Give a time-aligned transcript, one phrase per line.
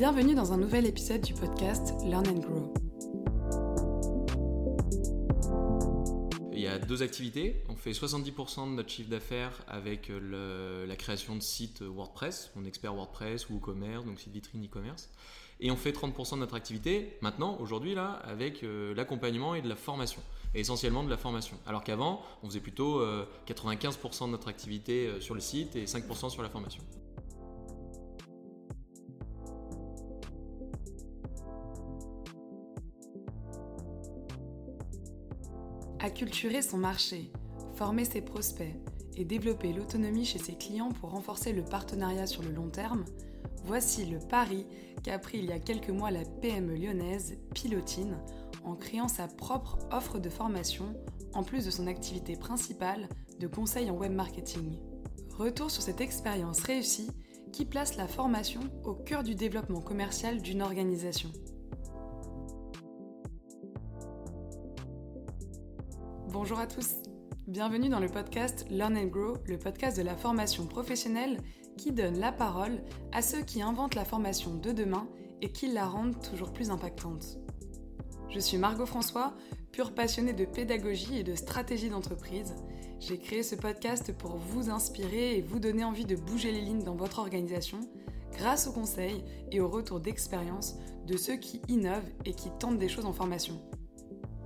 [0.00, 2.72] Bienvenue dans un nouvel épisode du podcast Learn and Grow.
[6.54, 7.62] Il y a deux activités.
[7.68, 12.94] On fait 70% de notre chiffre d'affaires avec la création de sites WordPress, on expert
[12.94, 15.10] WordPress ou e-commerce, donc site vitrine e-commerce.
[15.60, 19.68] Et on fait 30% de notre activité maintenant, aujourd'hui, là, avec euh, l'accompagnement et de
[19.68, 20.22] la formation.
[20.54, 21.58] Et essentiellement de la formation.
[21.66, 23.04] Alors qu'avant, on faisait plutôt
[23.46, 26.82] 95% euh, de notre activité euh, sur le site et 5% sur la formation.
[36.20, 37.32] Acculturer son marché,
[37.76, 38.76] former ses prospects
[39.16, 43.06] et développer l'autonomie chez ses clients pour renforcer le partenariat sur le long terme,
[43.64, 44.66] voici le pari
[45.02, 48.18] qu'a pris il y a quelques mois la PME lyonnaise Pilotine
[48.64, 50.94] en créant sa propre offre de formation
[51.32, 54.76] en plus de son activité principale de conseil en web marketing.
[55.30, 57.10] Retour sur cette expérience réussie
[57.50, 61.30] qui place la formation au cœur du développement commercial d'une organisation.
[66.42, 66.94] Bonjour à tous,
[67.48, 71.36] bienvenue dans le podcast Learn and Grow, le podcast de la formation professionnelle
[71.76, 72.80] qui donne la parole
[73.12, 75.06] à ceux qui inventent la formation de demain
[75.42, 77.36] et qui la rendent toujours plus impactante.
[78.30, 79.34] Je suis Margot François,
[79.70, 82.54] pure passionnée de pédagogie et de stratégie d'entreprise.
[83.00, 86.84] J'ai créé ce podcast pour vous inspirer et vous donner envie de bouger les lignes
[86.84, 87.80] dans votre organisation
[88.32, 92.88] grâce aux conseils et au retour d'expérience de ceux qui innovent et qui tentent des
[92.88, 93.60] choses en formation.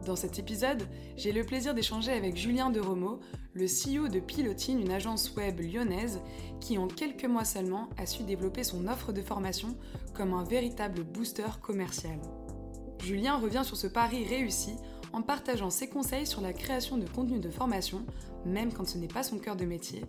[0.05, 3.21] Dans cet épisode, j'ai le plaisir d'échanger avec Julien Deromo,
[3.55, 6.21] le CEO de Pilotine, une agence web lyonnaise
[6.61, 9.75] qui en quelques mois seulement a su développer son offre de formation
[10.13, 12.19] comme un véritable booster commercial.
[13.03, 14.75] Julien revient sur ce pari réussi
[15.15, 18.05] en partageant ses conseils sur la création de contenu de formation,
[18.45, 20.05] même quand ce n'est pas son cœur de métier,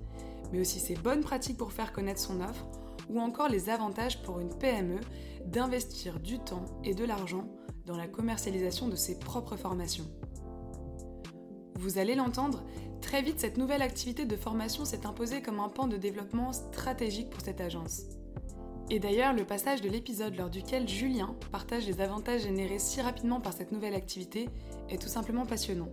[0.51, 2.67] mais aussi ses bonnes pratiques pour faire connaître son offre,
[3.09, 4.99] ou encore les avantages pour une PME
[5.45, 7.47] d'investir du temps et de l'argent
[7.85, 10.07] dans la commercialisation de ses propres formations.
[11.75, 12.63] Vous allez l'entendre,
[13.01, 17.29] très vite cette nouvelle activité de formation s'est imposée comme un pan de développement stratégique
[17.29, 18.03] pour cette agence.
[18.89, 23.41] Et d'ailleurs, le passage de l'épisode lors duquel Julien partage les avantages générés si rapidement
[23.41, 24.47] par cette nouvelle activité
[24.89, 25.89] est tout simplement passionnant.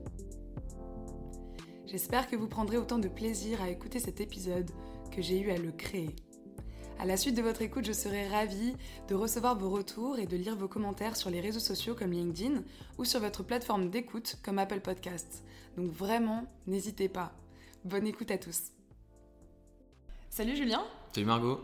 [1.86, 4.70] J'espère que vous prendrez autant de plaisir à écouter cet épisode
[5.10, 6.14] que j'ai eu à le créer.
[6.98, 8.74] À la suite de votre écoute, je serai ravie
[9.08, 12.62] de recevoir vos retours et de lire vos commentaires sur les réseaux sociaux comme LinkedIn
[12.98, 15.42] ou sur votre plateforme d'écoute comme Apple Podcasts.
[15.76, 17.32] Donc vraiment, n'hésitez pas.
[17.84, 18.70] Bonne écoute à tous.
[20.30, 20.84] Salut Julien.
[21.12, 21.60] Salut Margot.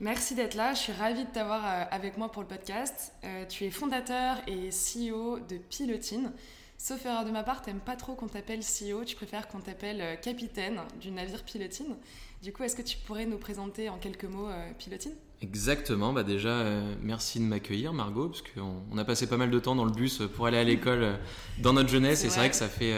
[0.00, 3.12] Merci d'être là, je suis ravie de t'avoir euh, avec moi pour le podcast.
[3.24, 6.32] Euh, tu es fondateur et CEO de Pilotine.
[6.80, 10.00] Sauf erreur de ma part, t'aimes pas trop qu'on t'appelle CEO, tu préfères qu'on t'appelle
[10.00, 11.96] euh, capitaine du navire Pilotine.
[12.40, 15.10] Du coup, est-ce que tu pourrais nous présenter en quelques mots euh, Pilotine?
[15.42, 19.50] Exactement, bah déjà euh, merci de m'accueillir Margot, parce qu'on on a passé pas mal
[19.50, 21.18] de temps dans le bus pour aller à l'école
[21.58, 22.94] dans notre jeunesse, et c'est vrai que ça fait,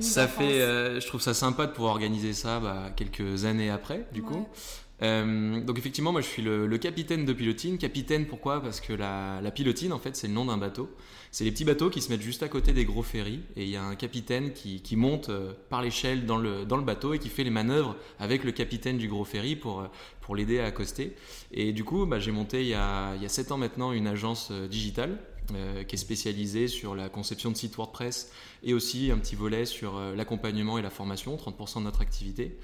[0.00, 4.22] ça fait, je trouve ça sympa de pouvoir organiser ça bah, quelques années après, du
[4.22, 4.46] coup.
[5.02, 7.78] Euh, donc effectivement, moi je suis le, capitaine de pilotine.
[7.78, 8.62] Capitaine pourquoi?
[8.62, 10.90] Parce que la, pilotine en fait c'est le nom d'un bateau.
[11.30, 13.70] C'est les petits bateaux qui se mettent juste à côté des gros ferries et il
[13.70, 17.18] y a un capitaine qui, monte euh, par l'échelle dans le, dans le bateau et
[17.18, 19.86] qui fait les manœuvres avec le capitaine du gros ferry pour, euh,
[20.20, 21.16] pour l'aider à accoster.
[21.52, 23.92] Et du coup, bah, j'ai monté il y, a, il y a 7 ans maintenant
[23.92, 25.18] une agence digitale
[25.88, 29.98] qui est spécialisée sur la conception de sites WordPress et aussi un petit volet sur
[30.16, 32.56] l'accompagnement et la formation, 30% de notre activité.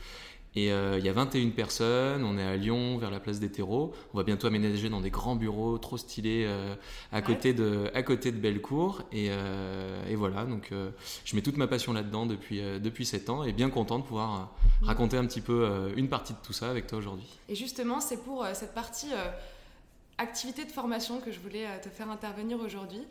[0.55, 3.51] Et euh, il y a 21 personnes, on est à Lyon, vers la place des
[3.51, 3.95] terreaux.
[4.15, 6.75] On va bientôt aménager dans des grands bureaux trop stylés euh,
[7.13, 9.03] à, côté de, à côté de Bellecour.
[9.13, 10.73] Et, euh, et voilà, donc
[11.25, 14.53] je mets toute ma passion là-dedans depuis, depuis 7 ans et bien content de pouvoir
[14.83, 17.29] raconter un petit peu une partie de tout ça avec toi aujourd'hui.
[17.49, 19.11] Et justement, c'est pour cette partie
[20.17, 23.03] activité de formation que je voulais te faire intervenir aujourd'hui.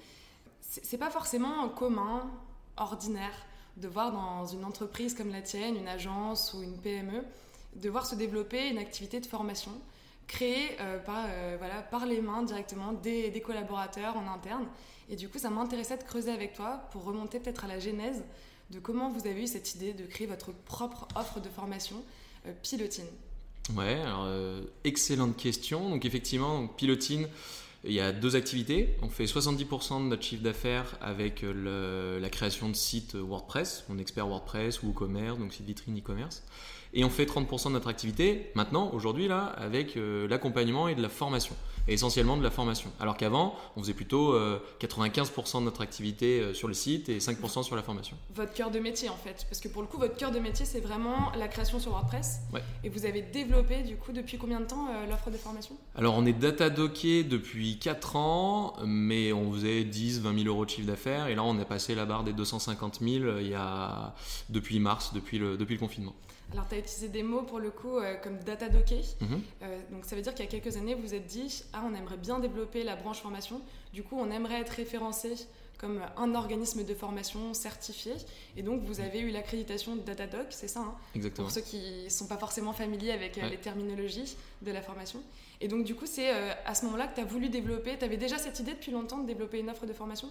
[0.62, 2.30] C'est pas forcément commun,
[2.78, 3.34] ordinaire
[3.78, 7.24] de voir dans une entreprise comme la tienne, une agence ou une PME,
[7.76, 9.72] de voir se développer une activité de formation
[10.28, 14.66] créée euh, par, euh, voilà, par les mains directement des, collaborateurs en interne.
[15.10, 18.24] Et du coup, ça m'intéressait de creuser avec toi pour remonter peut-être à la genèse
[18.72, 22.04] de comment vous avez eu cette idée de créer votre propre offre de formation
[22.46, 23.06] euh, Pilotine.
[23.76, 24.28] Ouais, alors
[24.86, 25.90] excellente question.
[25.90, 27.28] Donc effectivement, Pilotine,
[27.84, 28.96] il y a deux activités.
[29.02, 33.98] On fait 70% de notre chiffre d'affaires avec euh, la création de sites WordPress, on
[33.98, 36.44] expert WordPress ou e-commerce, donc site vitrine e-commerce.
[36.94, 41.02] Et on fait 30% de notre activité maintenant, aujourd'hui, là, avec euh, l'accompagnement et de
[41.02, 41.56] la formation.
[41.90, 42.92] Et essentiellement de la formation.
[43.00, 44.38] Alors qu'avant, on faisait plutôt
[44.82, 48.18] 95% de notre activité sur le site et 5% sur la formation.
[48.36, 49.46] Votre cœur de métier, en fait.
[49.50, 52.40] Parce que pour le coup, votre cœur de métier, c'est vraiment la création sur WordPress.
[52.54, 52.62] Ouais.
[52.84, 55.78] Et vous avez développé, du coup, depuis combien de temps l'offre de formation?
[55.96, 60.70] Alors, on est datadocké depuis 4 ans, mais on faisait 10, 20 000 euros de
[60.70, 61.28] chiffre d'affaires.
[61.28, 64.16] Et là, on a passé la barre des 250 000 il y a,
[64.50, 66.16] depuis mars, depuis le, depuis le confinement.
[66.54, 69.02] Alors, tu as utilisé des mots pour le coup euh, comme data docké.
[69.20, 69.42] Mhm.
[69.64, 71.84] Euh, donc, ça veut dire qu'il y a quelques années, vous vous êtes dit Ah,
[71.86, 73.62] on aimerait bien développer la branche formation.
[73.94, 75.34] Du coup, on aimerait être référencé
[75.78, 78.14] comme un organisme de formation certifié.
[78.56, 81.48] Et donc, vous avez eu l'accréditation de Datadoc, c'est ça hein Exactement.
[81.48, 85.22] Pour ceux qui ne sont pas forcément familiers avec euh, les terminologies de la formation.
[85.62, 87.98] Et donc, du coup, c'est à ce moment-là que tu as voulu développer.
[87.98, 90.30] Tu avais déjà cette idée depuis longtemps de développer une offre de formation?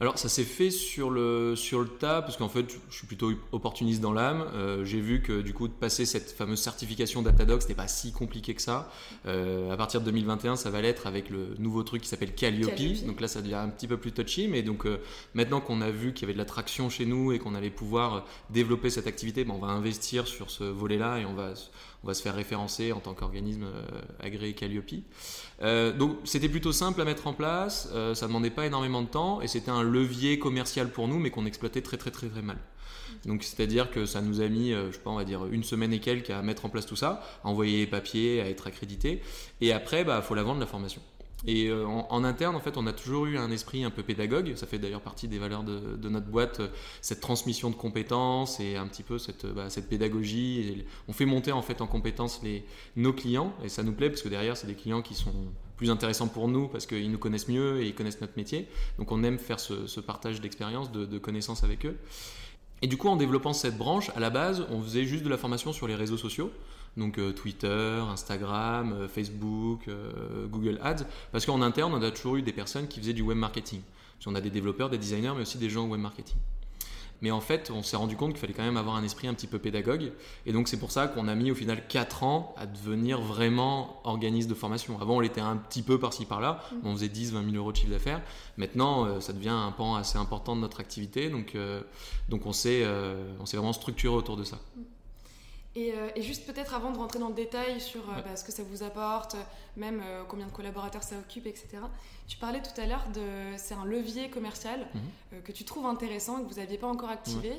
[0.00, 3.30] Alors ça s'est fait sur le, sur le tas, parce qu'en fait je suis plutôt
[3.52, 4.44] opportuniste dans l'âme.
[4.54, 8.10] Euh, j'ai vu que du coup de passer cette fameuse certification Datadog, c'était pas si
[8.10, 8.90] compliqué que ça.
[9.26, 12.74] Euh, à partir de 2021, ça va l'être avec le nouveau truc qui s'appelle Calliope.
[13.06, 14.98] Donc là ça devient un petit peu plus touchy, mais donc euh,
[15.32, 17.70] maintenant qu'on a vu qu'il y avait de la traction chez nous et qu'on allait
[17.70, 21.54] pouvoir développer cette activité, ben, on va investir sur ce volet-là et on va
[22.02, 23.64] on va se faire référencer en tant qu'organisme
[24.20, 24.92] agréé Calliope.
[25.96, 29.48] Donc c'était plutôt simple à mettre en place, ça demandait pas énormément de temps et
[29.48, 32.58] c'était un levier commercial pour nous mais qu'on exploitait très très très mal.
[33.24, 35.92] Donc c'est-à-dire que ça nous a mis, je sais pas, on va dire une semaine
[35.92, 39.22] et quelques à mettre en place tout ça, à envoyer les papiers, à être accrédité.
[39.60, 41.00] Et après, bah, faut la vendre la formation.
[41.46, 44.54] Et euh, en, interne, en fait, on a toujours eu un esprit un peu pédagogue.
[44.56, 46.68] Ça fait d'ailleurs partie des valeurs de, notre boîte, euh,
[47.02, 50.84] cette transmission de compétences et un petit peu cette, bah, pédagogie.
[51.06, 52.40] on fait monter en fait en compétences
[52.96, 55.34] nos clients et ça nous plaît parce que derrière, c'est des clients qui sont
[55.84, 58.68] plus intéressants pour nous parce qu'ils nous connaissent mieux et ils connaissent notre métier.
[58.98, 61.96] Donc on aime faire ce, partage d'expérience, de, de connaissances avec eux.
[62.82, 65.38] Et du coup, en développant cette branche, à la base, on faisait juste de la
[65.38, 66.50] formation sur les réseaux sociaux
[66.96, 72.36] donc euh, Twitter, Instagram, euh, Facebook, euh, Google Ads, parce qu'en interne, on a toujours
[72.36, 73.80] eu des personnes qui faisaient du web marketing.
[74.26, 76.36] on a des développeurs, des designers, mais aussi des gens web marketing.
[77.24, 79.32] Mais en fait, on s'est rendu compte qu'il fallait quand même avoir un esprit un
[79.32, 80.12] petit peu pédagogue.
[80.44, 84.02] Et donc, c'est pour ça qu'on a mis au final 4 ans à devenir vraiment
[84.04, 85.00] organisme de formation.
[85.00, 86.60] Avant, on l'était un petit peu par-ci par-là.
[86.70, 86.86] Mm.
[86.86, 88.20] On faisait 10, 20 000 euros de chiffre d'affaires.
[88.58, 91.30] Maintenant, ça devient un pan assez important de notre activité.
[91.30, 91.56] Donc,
[92.28, 92.84] donc on s'est
[93.54, 94.58] vraiment structuré autour de ça.
[95.76, 98.52] Euh, et, juste peut-être avant de rentrer dans le détail sur euh, bah, ce que
[98.52, 99.36] ça vous apporte,
[99.76, 101.78] même euh, combien de collaborateurs ça occupe, etc.
[102.28, 105.42] Tu parlais tout à l'heure de c'est un levier commercial mhm.
[105.42, 107.56] que tu trouves intéressant et que vous n'aviez pas encore activé.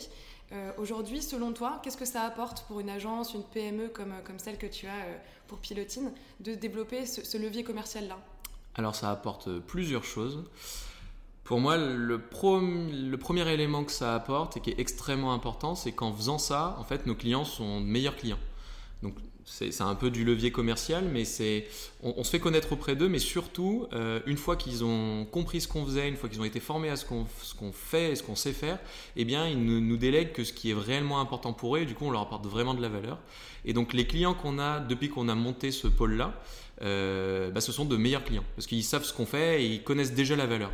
[0.77, 4.57] Aujourd'hui, selon toi, qu'est-ce que ça apporte pour une agence, une PME comme, comme celle
[4.57, 5.05] que tu as
[5.47, 8.17] pour Pilotine, de développer ce levier commercial-là?
[8.75, 10.43] Alors ça apporte plusieurs choses.
[11.45, 16.11] Pour moi, le, premier élément que ça apporte et qui est extrêmement important, c'est qu'en
[16.11, 18.39] faisant ça, en fait, nos clients sont meilleurs clients.
[19.03, 19.13] Donc,
[19.45, 21.67] c'est un peu du levier commercial, mais c'est
[22.01, 25.67] on, se fait connaître auprès d'eux, mais surtout, euh, une fois qu'ils ont compris ce
[25.67, 28.35] qu'on faisait, une fois qu'ils ont été formés à ce qu'on fait et ce qu'on
[28.35, 28.79] sait faire,
[29.15, 31.85] eh bien, ils ne nous délèguent que ce qui est réellement important pour eux, et
[31.85, 33.19] du coup, on leur apporte vraiment de la valeur.
[33.65, 36.33] Et donc, les clients qu'on a depuis qu'on a monté ce pôle-là,
[36.81, 39.83] euh, bah, ce sont de meilleurs clients, parce qu'ils savent ce qu'on fait et ils
[39.83, 40.71] connaissent déjà la valeur.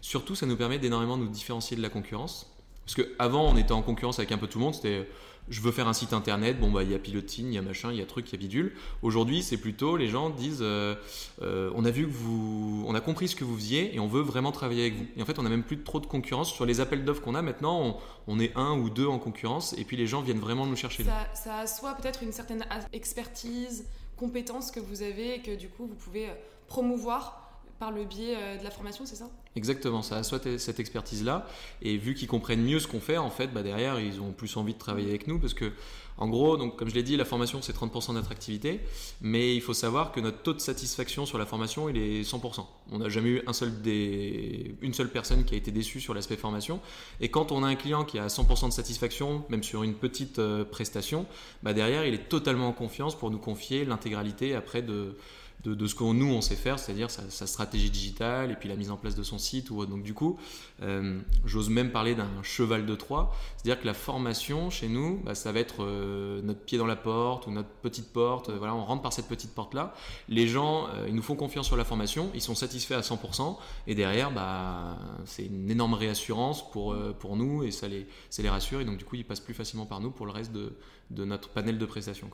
[0.00, 2.52] Surtout, ça nous permet d'énormément nous différencier de la concurrence.
[2.84, 4.74] Parce qu'avant, on était en concurrence avec un peu tout le monde.
[4.74, 5.06] C'était
[5.50, 7.62] je veux faire un site internet, bon, bah, il y a Pilotine, il y a
[7.62, 8.74] machin, il y a truc, il y a bidule.
[9.02, 10.94] Aujourd'hui, c'est plutôt les gens disent euh,
[11.42, 12.84] euh, on a vu que vous.
[12.86, 15.06] On a compris ce que vous faisiez et on veut vraiment travailler avec vous.
[15.16, 16.52] Et en fait, on n'a même plus trop de concurrence.
[16.52, 19.84] Sur les appels d'offres qu'on a maintenant, on, est un ou deux en concurrence et
[19.84, 21.04] puis les gens viennent vraiment nous chercher.
[21.04, 23.86] Ça, ça a soit peut-être une certaine expertise,
[24.16, 26.28] compétence que vous avez et que du coup, vous pouvez
[26.66, 27.47] promouvoir
[27.78, 29.30] par le biais euh, de la formation, c'est ça?
[29.56, 31.46] Exactement, ça a soit cette expertise-là,
[31.82, 34.56] et vu qu'ils comprennent mieux ce qu'on fait, en fait, bah derrière, ils ont plus
[34.56, 35.72] envie de travailler avec nous, parce que,
[36.16, 38.80] en gros, donc, comme je l'ai dit, la formation, c'est 30% de notre activité,
[39.20, 42.66] mais il faut savoir que notre taux de satisfaction sur la formation, il est 100%.
[42.90, 44.74] On n'a jamais eu un seul des...
[44.82, 46.80] une seule personne qui a été déçue sur l'aspect formation,
[47.20, 50.40] et quand on a un client qui a 100% de satisfaction, même sur une petite
[50.40, 51.26] euh, prestation,
[51.62, 55.16] bah derrière, il est totalement en confiance pour nous confier l'intégralité après de
[55.64, 58.90] de, ce que nous on sait faire, c'est-à-dire sa, stratégie digitale et puis la mise
[58.90, 59.70] en place de son site.
[59.70, 60.38] Ou, donc du coup,
[60.82, 65.34] euh, j'ose même parler d'un cheval de Troie, c'est-à-dire que la formation chez nous, bah,
[65.34, 68.50] ça va être euh, notre pied dans la porte ou notre petite porte.
[68.50, 69.94] voilà, on rentre par cette petite porte-là.
[70.28, 73.56] Les gens, euh, ils nous font confiance sur la formation, ils sont satisfaits à 100%
[73.86, 78.48] et derrière, bah, c'est une énorme réassurance pour, pour nous et ça les, ça les
[78.48, 80.72] rassure et donc du coup, ils passent plus facilement par nous pour le reste de,
[81.10, 82.30] de notre panel de prestations.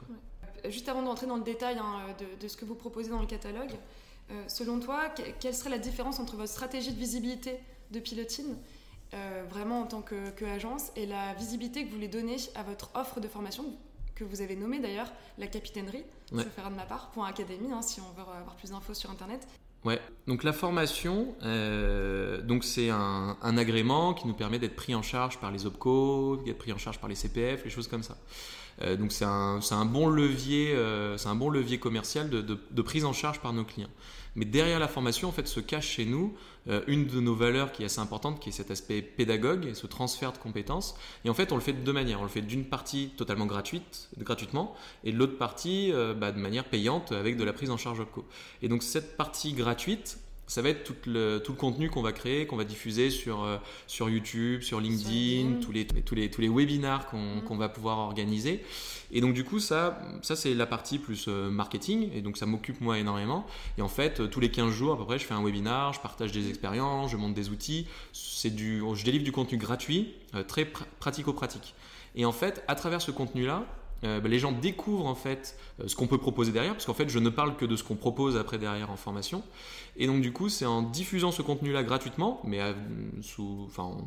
[0.71, 3.73] Juste avant d'entrer dans le détail hein, de, ce que vous proposez dans le catalogue,
[4.30, 7.59] euh, selon toi, quelle serait la différence entre votre stratégie de visibilité
[7.90, 8.56] de Pilotine,
[9.12, 13.21] euh, vraiment en tant qu'agence, et la visibilité que vous voulez donner à votre offre
[13.21, 13.64] de formation
[14.14, 16.44] que vous avez nommé d'ailleurs la capitainerie, ouais.
[16.56, 19.47] fera de ma part, pour Académie, hein, si on veut avoir plus d'infos sur Internet.
[19.85, 25.02] Ouais, donc la formation, euh, donc c'est un, agrément qui nous permet d'être pris en
[25.02, 28.16] charge par les OPCO, d'être pris en charge par les CPF, les choses comme ça.
[28.83, 32.83] Euh, donc c'est un, un, bon levier, euh, c'est un bon levier commercial de, de,
[32.83, 33.90] prise en charge par nos clients.
[34.37, 36.35] Mais derrière la formation, en fait, se cache chez nous
[36.69, 39.75] euh, une de nos valeurs qui est assez importante, qui est cet aspect pédagogue et
[39.75, 40.97] ce transfert de compétences.
[41.25, 42.21] Et en fait, on le fait de deux manières.
[42.21, 46.64] On le fait d'une partie totalement gratuite, gratuitement, et de l'autre partie bah, de manière
[46.64, 48.25] payante avec de la prise en charge OPCO.
[48.62, 52.12] Et donc cette partie gratuite, ça va être tout le, tout le contenu qu'on va
[52.12, 56.40] créer, qu'on va diffuser sur, euh, sur YouTube, sur LinkedIn, tous, les, tous, les, tous
[56.40, 57.58] les webinars qu'on mm.
[57.58, 58.62] va pouvoir organiser.
[59.10, 62.46] Et donc du coup, ça, ça c'est la partie plus euh, marketing, et donc ça
[62.46, 63.46] m'occupe moi énormément.
[63.78, 65.92] Et en fait, euh, tous les 15 jours à peu près, je fais un webinar,
[65.92, 67.86] je partage des expériences, je monte des outils.
[68.44, 70.12] Du, je délivre du contenu gratuit,
[70.48, 70.66] très
[71.00, 71.74] pratico-pratique.
[72.14, 73.64] Et en fait, à travers ce contenu-là,
[74.04, 76.94] euh, bah, les gens découvrent en fait euh, ce qu'on peut proposer derrière, parce qu'en
[76.94, 79.42] fait je ne parle que de ce qu'on propose après derrière en formation.
[79.96, 82.61] Et donc du coup c'est en diffusant ce contenu-là gratuitement, mais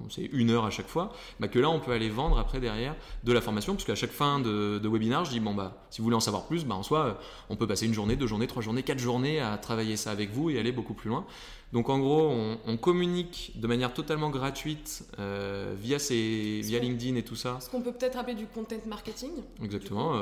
[0.10, 2.96] c'est une heure à chaque fois, bah, que là on peut aller vendre après derrière
[3.24, 6.00] de la formation, parce qu'à chaque fin de, de, webinaire je dis bon bah si
[6.00, 7.14] vous voulez en savoir plus, bah, en soi euh,
[7.50, 10.32] on peut passer une journée, deux journées, trois journées, quatre journées à travailler ça avec
[10.32, 11.26] vous et aller beaucoup plus loin.
[11.74, 12.32] Donc en gros,
[12.66, 17.58] on, communique de manière totalement gratuite euh, via, ces, via LinkedIn et tout ça.
[17.60, 19.32] Ce qu'on peut peut-être appeler du content marketing.
[19.62, 20.14] Exactement.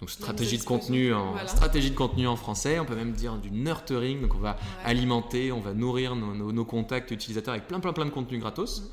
[0.00, 2.78] Donc stratégie de contenu en stratégie de contenu en français.
[2.78, 4.22] On peut même dire du nurturing.
[4.22, 8.10] Donc on va alimenter, on va nourrir nos, contacts utilisateurs avec plein plein plein de
[8.10, 8.80] contenu gratos.
[8.80, 8.84] Mm.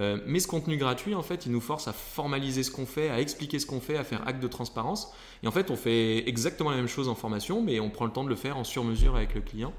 [0.00, 3.08] Euh, mais ce contenu gratuit, en fait, il nous force à formaliser ce qu'on fait,
[3.08, 5.12] à expliquer ce qu'on fait, à faire acte de transparence.
[5.42, 8.12] Et en fait, on fait exactement la même chose en formation, mais on prend le
[8.12, 9.72] temps de le faire en sur-mesure avec le client.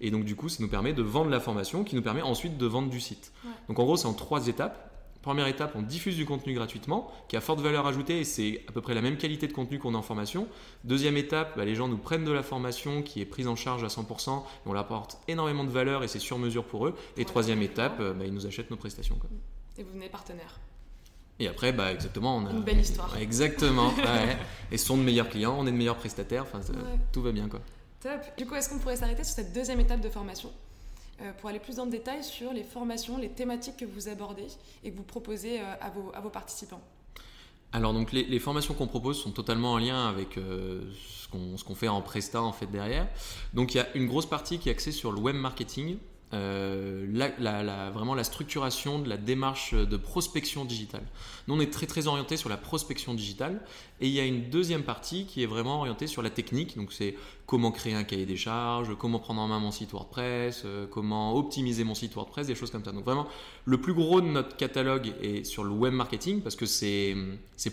[0.00, 2.58] Et donc, du coup, ça nous permet de vendre la formation qui nous permet ensuite
[2.58, 3.32] de vendre du site.
[3.68, 4.92] Donc, en gros, c'est en trois étapes.
[5.22, 8.72] Première étape, on diffuse du contenu gratuitement, qui a forte valeur ajoutée et c'est à
[8.72, 10.46] peu près la même qualité de contenu qu'on a en formation.
[10.84, 13.82] Deuxième étape, bah, les gens nous prennent de la formation qui est prise en charge
[13.82, 16.94] à 100%, et on leur apporte énormément de valeur et c'est sur mesure pour eux.
[17.16, 19.18] Et troisième étape, bah, ils nous achètent nos prestations.
[19.76, 20.60] Et vous venez partenaire.
[21.38, 23.16] Et après, bah, exactement, on a une belle histoire.
[23.18, 23.92] Exactement.
[24.70, 26.60] Et ce sont de meilleurs clients, on est de meilleurs prestataires, enfin,
[27.12, 27.60] tout va bien quoi.
[28.36, 30.52] Du coup, est-ce qu'on pourrait s'arrêter sur cette deuxième étape de formation
[31.20, 34.46] euh, pour aller plus dans le détail sur les formations, les thématiques que vous abordez
[34.84, 36.82] et que vous proposez euh, à, vos, à, vos, participants?
[37.72, 41.88] Alors donc les, formations qu'on propose sont totalement en lien avec euh, ce qu'on fait
[41.88, 43.08] en Presta en fait derrière.
[43.54, 45.98] Donc il y a une grosse partie qui est axée sur le web marketing,
[46.36, 47.06] euh,
[47.38, 51.02] la, vraiment la structuration de la démarche de prospection digitale.
[51.48, 53.60] Nous, on est très très orienté sur la prospection digitale
[54.00, 56.76] et il y a une deuxième partie qui est vraiment orientée sur la technique.
[56.76, 57.14] Donc, c'est
[57.46, 61.34] comment créer un cahier des charges, comment prendre en main mon site WordPress, euh, comment
[61.36, 62.92] optimiser mon site WordPress, des choses comme ça.
[62.92, 63.26] Donc, vraiment,
[63.64, 67.16] le plus gros de notre catalogue est sur le web marketing parce que c'est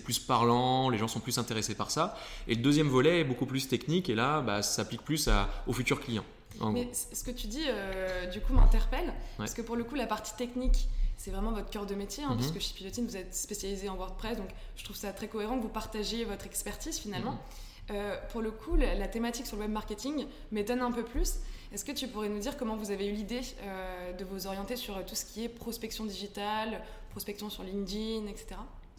[0.04, 2.18] plus parlant, les gens sont plus intéressés par ça.
[2.48, 5.50] Et le deuxième volet est beaucoup plus technique et là, bah, ça s'applique plus à,
[5.68, 6.26] aux futurs clients.
[6.62, 9.14] Mais ce que tu dis, euh, du coup, m'interpelle.
[9.38, 12.32] Parce que pour le coup, la partie technique, c'est vraiment votre cœur de métier, hein,
[12.32, 12.38] mhm.
[12.38, 14.38] puisque chez Pilotine, vous êtes spécialisé en WordPress.
[14.38, 17.32] Donc, je trouve ça très cohérent que vous partagiez votre expertise finalement.
[17.32, 17.40] Mhm.
[17.92, 21.36] Euh, pour le coup, la, thématique sur le web marketing m'étonne un peu plus.
[21.74, 24.76] Est-ce que tu pourrais nous dire comment vous avez eu l'idée euh, de vous orienter
[24.76, 28.56] sur tout ce qui est prospection digitale, prospection sur LinkedIn, etc.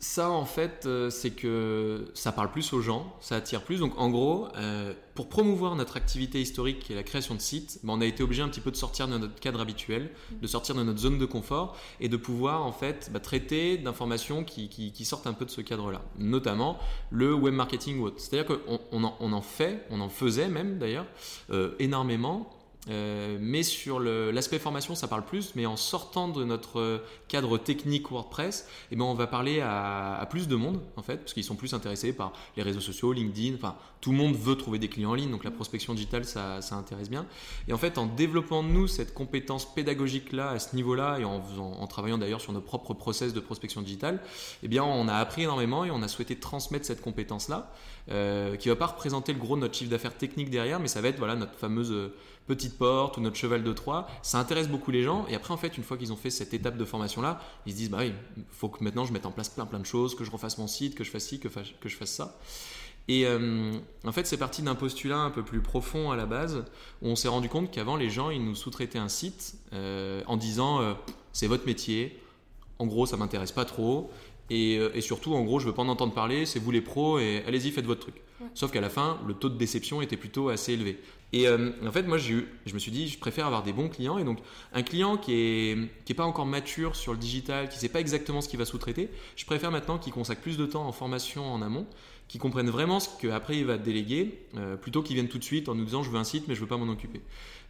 [0.06, 3.78] Ça, en fait, euh, c'est que ça parle plus aux gens, ça attire plus.
[3.78, 7.80] Donc, en gros, euh, pour promouvoir notre activité historique qui est la création de sites,
[7.82, 10.10] ben, on a été obligé un petit peu de sortir de notre cadre habituel,
[10.42, 14.44] de sortir de notre zone de confort et de pouvoir, en fait, bah, traiter d'informations
[14.44, 16.02] qui, qui, sortent un peu de ce cadre-là.
[16.18, 16.78] Notamment
[17.10, 18.20] le web marketing ou autre.
[18.20, 21.06] C'est-à-dire qu'on on en, on en, fait, on en faisait même d'ailleurs,
[21.50, 22.50] euh, énormément
[22.90, 25.54] euh, mais sur l'aspect formation, ça parle plus.
[25.54, 30.48] Mais en sortant de notre cadre technique WordPress, eh ben on va parler à, plus
[30.48, 33.54] de monde, en fait, parce qu'ils sont plus intéressés par les réseaux sociaux, LinkedIn.
[33.54, 36.60] Enfin, tout le monde veut trouver des clients en ligne, donc la prospection digitale, ça,
[36.60, 37.26] ça intéresse bien.
[37.68, 41.86] Et en fait, en développant nous cette compétence pédagogique-là, à ce niveau-là, et en, en
[41.86, 44.20] travaillant d'ailleurs sur nos propres process de prospection digitale,
[44.62, 47.72] eh bien, on a appris énormément et on a souhaité transmettre cette compétence-là,
[48.10, 51.00] euh, qui va pas représenter le gros de notre chiffre d'affaires technique derrière, mais ça
[51.00, 52.10] va être voilà notre fameuse
[52.46, 55.26] petite porte ou notre cheval de Troie, ça intéresse beaucoup les gens.
[55.28, 57.76] Et après, en fait, une fois qu'ils ont fait cette étape de formation-là, ils se
[57.76, 60.14] disent, bah oui, il faut que maintenant je mette en place plein plein de choses,
[60.14, 62.38] que je refasse mon site, que je fasse ci, que, que je fasse ça.
[63.06, 63.72] Et euh,
[64.04, 66.64] en fait, c'est parti d'un postulat un peu plus profond à la base,
[67.02, 70.36] où on s'est rendu compte qu'avant, les gens, ils nous sous-traitaient un site euh, en
[70.36, 70.94] disant, euh,
[71.32, 72.18] c'est votre métier,
[72.78, 74.10] en gros, ça m'intéresse pas trop.
[74.50, 77.18] Et, et, surtout, en gros, je veux pas en entendre parler, c'est vous les pros
[77.18, 78.16] et allez-y, faites votre truc.
[78.52, 81.00] Sauf qu'à la fin, le taux de déception était plutôt assez élevé.
[81.34, 84.18] Et euh, en fait, moi, je me suis dit, je préfère avoir des bons clients.
[84.18, 84.38] Et donc,
[84.72, 87.98] un client qui est, qui est pas encore mature sur le digital, qui sait pas
[87.98, 91.52] exactement ce qu'il va sous-traiter, je préfère maintenant qu'il consacre plus de temps en formation
[91.52, 91.88] en amont,
[92.28, 94.46] qui comprennent vraiment ce qu'après il va déléguer,
[94.80, 96.60] plutôt qu'ils viennent tout de suite en nous disant je veux un site mais je
[96.60, 97.20] veux pas m'en occuper.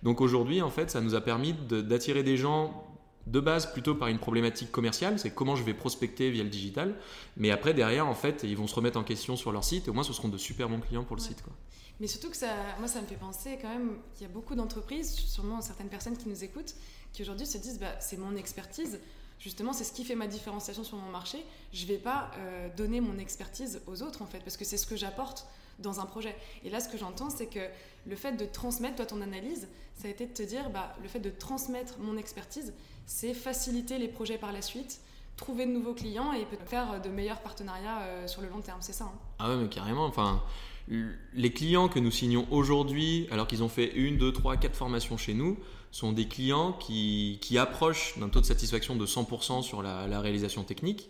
[0.03, 2.85] Donc aujourd'hui, en fait, ça nous a permis d'attirer des gens
[3.27, 6.95] de base plutôt par une problématique commerciale, c'est comment je vais prospecter via le digital.
[7.39, 9.91] Mais après, derrière, en fait, ils vont se remettre en question sur leur site et
[9.91, 11.43] au moins ce seront de super bons clients pour le site.
[11.43, 11.55] Quoi.
[12.01, 14.55] Mais surtout que ça, moi, ça me fait penser quand même qu'il y a beaucoup
[14.55, 16.75] d'entreprises, sûrement certaines personnes qui nous écoutent,
[17.13, 18.99] qui aujourd'hui se disent bah, c'est mon expertise.
[19.39, 21.45] Justement, c'est ce qui fait ma différenciation sur mon marché.
[21.73, 24.77] Je ne vais pas euh, donner mon expertise aux autres, en fait, parce que c'est
[24.77, 25.47] ce que j'apporte
[25.79, 26.37] dans un projet.
[26.65, 27.61] Et là, ce que j'entends, c'est que
[28.07, 31.09] le fait de transmettre, toi, ton analyse, ça a été de te dire, bah, le
[31.09, 32.73] fait de transmettre mon expertise,
[33.07, 35.01] c'est faciliter les projets par la suite,
[35.37, 38.79] trouver de nouveaux clients et peut faire de meilleurs partenariats euh, sur le long terme.
[38.81, 40.07] C'est ça hein Ah ouais, mais carrément.
[40.07, 40.43] Enfin,
[40.89, 45.17] les clients que nous signons aujourd'hui, alors qu'ils ont fait une, deux, trois, quatre formations
[45.17, 45.59] chez nous,
[45.91, 50.65] sont des clients qui, qui approchent d'un taux de satisfaction de 100% sur la, réalisation
[50.65, 51.09] technique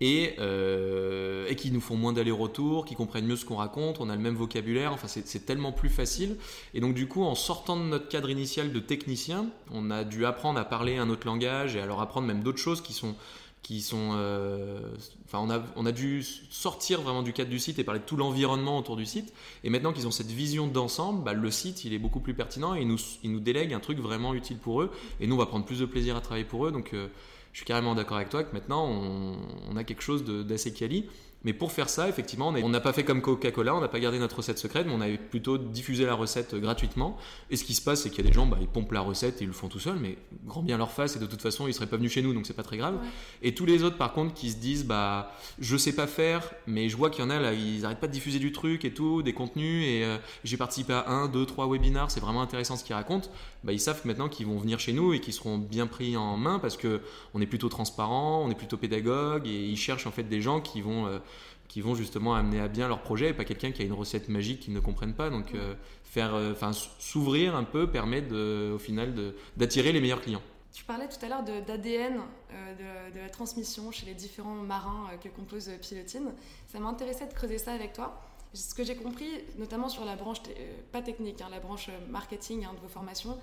[0.00, 4.08] et, euh, et qui nous font moins d'aller-retour, qui comprennent mieux ce qu'on raconte, on
[4.08, 6.36] a le même vocabulaire, enfin c'est tellement plus facile.
[6.74, 10.24] Et donc du coup, en sortant de notre cadre initial de technicien, on a dû
[10.24, 13.14] apprendre à parler un autre langage et à leur apprendre même d'autres choses qui sont...
[13.62, 14.80] Qui sont euh,
[15.26, 18.04] enfin, on a, on a dû sortir vraiment du cadre du site et parler de
[18.04, 19.32] tout l'environnement autour du site.
[19.64, 22.74] Et maintenant qu'ils ont cette vision d'ensemble, bah, le site il est beaucoup plus pertinent
[22.74, 24.90] et ils nous, ils nous délèguent un truc vraiment utile pour eux.
[25.20, 26.72] Et nous, on va prendre plus de plaisir à travailler pour eux.
[26.72, 27.08] Donc, euh,
[27.52, 31.06] je suis carrément d'accord avec toi que maintenant on, a quelque chose d'assez quali.
[31.42, 34.18] Mais pour faire ça, effectivement, on n'a pas fait comme Coca-Cola, on n'a pas gardé
[34.18, 37.16] notre recette secrète, mais on avait plutôt diffusé la recette gratuitement.
[37.50, 39.00] Et ce qui se passe, c'est qu'il y a des gens, bah, ils pompent la
[39.00, 41.40] recette et ils le font tout seuls, mais grand bien leur face, et de toute
[41.40, 42.98] façon, ils seraient pas venus chez nous, donc c'est pas très grave.
[43.42, 46.90] Et tous les autres, par contre, qui se disent, bah, je sais pas faire, mais
[46.90, 48.92] je vois qu'il y en a là, ils arrêtent pas de diffuser du truc et
[48.92, 52.76] tout, des contenus, et euh, j'ai participé à un, deux, trois webinars, c'est vraiment intéressant
[52.76, 53.30] ce qu'ils racontent.
[53.64, 56.36] Bah, ils savent maintenant qu'ils vont venir chez nous et qu'ils seront bien pris en
[56.36, 57.00] main parce que
[57.34, 60.60] on est plutôt transparent, on est plutôt pédagogue, et ils cherchent en fait des gens
[60.60, 61.18] qui vont euh,
[61.70, 64.28] qui vont justement amener à bien leur projet et pas quelqu'un qui a une recette
[64.28, 65.30] magique qu'ils ne comprennent pas.
[65.30, 69.14] Donc, euh, faire, euh, enfin, s'ouvrir un peu permet de, au final
[69.56, 70.42] d'attirer les meilleurs clients.
[70.72, 72.18] Tu parlais tout à l'heure d'ADN,
[72.52, 76.32] euh, de, la transmission chez les différents marins que compose Pilotine.
[76.66, 78.20] Ça m'intéressait de creuser ça avec toi.
[78.52, 80.38] Ce que j'ai compris, notamment sur la branche,
[80.90, 83.38] pas technique, hein, la branche marketing hein, de vos formations,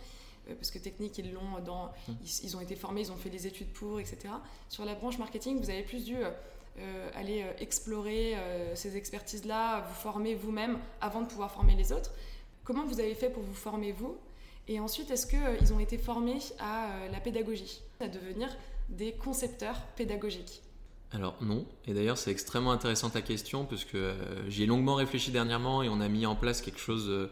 [0.47, 2.12] parce que technique, ils l'ont dans, mmh.
[2.25, 4.34] ils, ils, ont été formés, ils ont fait des études pour, etc.
[4.67, 6.17] Sur la branche marketing, vous avez plus dû
[6.80, 11.92] euh, aller euh, explorer euh, ces expertises-là, vous former vous-même avant de pouvoir former les
[11.92, 12.12] autres.
[12.63, 14.18] Comment vous avez fait pour vous former vous?
[14.68, 18.50] Et ensuite, est-ce qu'ils ont été formés à la pédagogie, à devenir
[18.90, 20.62] des concepteurs pédagogiques.
[21.12, 24.13] Alors non, et d'ailleurs c'est extrêmement intéressant ta question parce que
[24.50, 27.30] j'y ai longuement réfléchi dernièrement et on a mis en place quelque chose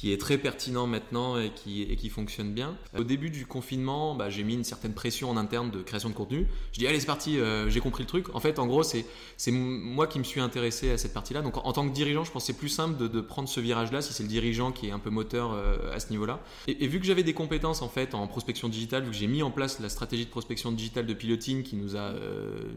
[0.00, 2.74] qui est très pertinent maintenant et qui, et qui fonctionne bien.
[2.98, 6.14] Au début du confinement, bah, j'ai mis une certaine pression en interne de création de
[6.14, 6.46] contenu.
[6.72, 8.34] Je dis allez c'est parti, euh, j'ai compris le truc.
[8.34, 9.04] En fait, en gros, c'est
[9.50, 11.42] moi qui me suis intéressé à cette partie-là.
[11.42, 13.60] Donc en, tant que dirigeant, je pense que c'est plus simple de, de prendre ce
[13.60, 16.40] virage-là si c'est le dirigeant qui est un peu moteur euh, à ce niveau-là.
[16.66, 19.42] Et, vu que j'avais des compétences en fait en prospection digitale, vu que j'ai mis
[19.42, 22.70] en place la stratégie de prospection digitale de piloting qui nous a euh,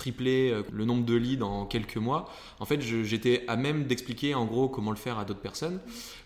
[0.00, 2.32] triplé euh, le nombre de leads en quelques mois.
[2.58, 5.78] En fait, j'étais à même d'expliquer en gros comment le faire à d'autres personnes.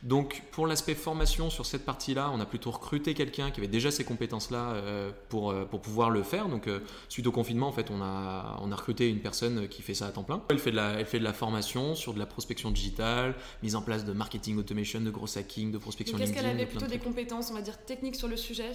[0.05, 3.91] Donc, pour l'aspect formation sur cette partie-là, on a plutôt recruté quelqu'un qui avait déjà
[3.91, 6.49] ces compétences-là euh, pour, euh, pour pouvoir le faire.
[6.49, 6.69] Donc,
[7.09, 10.07] suite au confinement, en fait, on a, on a recruté une personne qui fait ça
[10.07, 10.41] à temps plein.
[10.49, 13.35] Elle fait de la, elle fait de la formation sur de la prospection digitale,
[13.65, 16.33] mise en place de marketing automation, de gros hacking, de prospection LinkedIn.
[16.33, 18.73] Est-ce qu'elle avait plutôt des compétences, on va dire, techniques sur le sujet?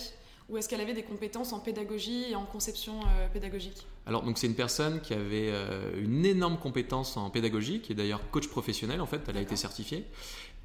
[0.50, 3.02] Ou est-ce qu'elle avait des compétences en pédagogie et en conception
[3.34, 7.92] pédagogique alors, donc c'est une personne qui avait euh, une énorme compétence en pédagogie, qui
[7.92, 10.04] est d'ailleurs coach professionnel en fait, elle a été certifiée,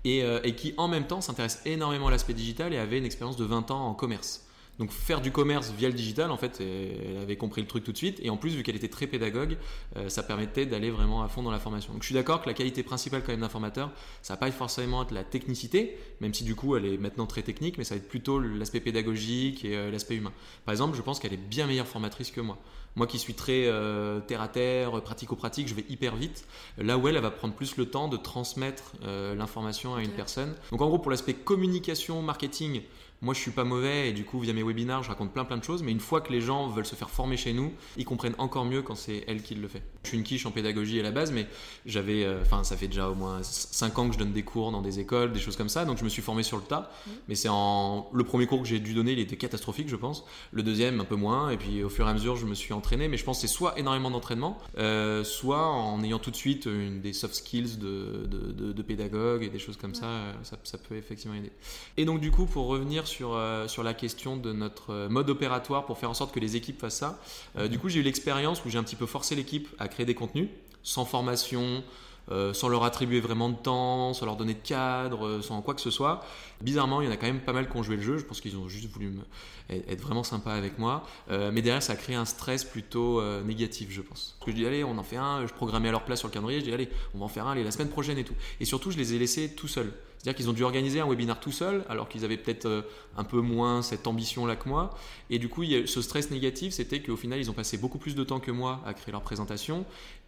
[0.05, 3.05] et, euh, et qui en même temps s'intéresse énormément à l'aspect digital et avait une
[3.05, 4.44] expérience de 20 ans en commerce.
[4.79, 7.93] Donc faire du commerce via le digital, en fait, elle avait compris le truc tout
[7.93, 8.19] de suite.
[8.23, 9.57] Et en plus, vu qu'elle était très pédagogue,
[9.97, 11.93] euh, ça permettait d'aller vraiment à fond dans la formation.
[11.93, 14.51] Donc je suis d'accord que la qualité principale quand même d'un formateur, ça va pas
[14.51, 17.95] forcément être la technicité, même si du coup elle est maintenant très technique, mais ça
[17.95, 20.33] va être plutôt l'aspect pédagogique et euh, l'aspect humain.
[20.65, 22.59] Par exemple, je pense qu'elle est bien meilleure formatrice que moi.
[22.97, 26.47] Moi qui suis très euh, terre à terre, pratico-pratique, je vais hyper vite.
[26.79, 30.55] Là où elle, elle va prendre plus le temps de transmettre l'information à une personne.
[30.71, 32.83] Donc en gros, pour l'aspect communication, marketing,
[33.25, 35.57] moi je suis pas mauvais et du coup via mes webinars je raconte plein plein
[35.57, 38.05] de choses mais une fois que les gens veulent se faire former chez nous ils
[38.05, 39.83] comprennent encore mieux quand c'est elle qui le fait.
[40.03, 41.47] Je suis une quiche en pédagogie à la base mais
[41.87, 44.71] j'avais euh, enfin ça fait déjà au moins 5 ans que je donne des cours
[44.71, 46.91] dans des écoles des choses comme ça donc je me suis formé sur le tas.
[47.07, 47.11] Mmh.
[47.29, 50.25] mais c'est en le premier cours que j'ai dû donner il était catastrophique je pense.
[50.53, 52.75] Le deuxième un peu moins et puis au fur et à mesure je me suis
[52.75, 56.37] entraîné mais je pense que c'est soit énormément d'entraînement euh, soit en ayant tout de
[56.37, 60.59] suite une, des soft skills de, de, pédagogue et des choses comme ça, euh, ça,
[60.63, 61.51] ça peut effectivement aider.
[61.97, 65.09] Et donc du coup pour revenir sur sur, euh, sur la question de notre euh,
[65.09, 67.21] mode opératoire pour faire en sorte que les équipes fassent ça.
[67.57, 70.07] Euh, du coup, j'ai eu l'expérience où j'ai un petit peu forcé l'équipe à créer
[70.07, 70.49] des contenus
[70.83, 71.83] sans formation,
[72.53, 75.91] sans leur attribuer vraiment de temps, sans leur donner de cadre, sans quoi que ce
[75.91, 76.23] soit.
[76.61, 78.19] Bizarrement, il y en a quand même pas mal qui ont joué le jeu.
[78.19, 79.11] Je pense qu'ils ont juste voulu
[79.71, 81.07] être vraiment sympa avec moi.
[81.31, 84.37] mais derrière, ça a créé un stress plutôt négatif, je pense.
[84.39, 85.47] Parce que je dis, allez, on en fait un.
[85.47, 86.61] Je programmais à leur place sur le calendrier.
[86.61, 88.35] Je dis, allez, on va en faire un allez, la semaine prochaine et tout.
[88.61, 89.93] Et surtout, je les ai laissés tout seuls.
[90.25, 92.81] C'est-à-dire qu'ils ont dû organiser un webinar tout seul, alors qu'ils avaient peut-être euh,
[93.19, 94.89] un peu moins cette ambition-là que moi.
[95.29, 98.25] Et du coup, ce stress négatif, c'était qu'au final, ils ont passé beaucoup plus de
[98.25, 99.85] temps que moi à créer leur présentation.